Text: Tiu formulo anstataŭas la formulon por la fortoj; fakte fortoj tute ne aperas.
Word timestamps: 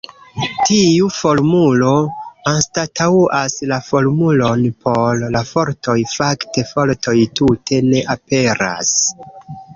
Tiu 0.67 1.09
formulo 1.17 1.91
anstataŭas 2.51 3.59
la 3.73 3.79
formulon 3.89 4.65
por 4.87 5.23
la 5.37 5.45
fortoj; 5.51 5.97
fakte 6.15 6.65
fortoj 6.73 7.17
tute 7.43 7.85
ne 7.93 8.03
aperas. 8.17 8.93